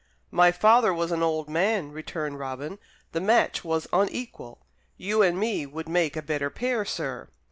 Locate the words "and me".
5.21-5.67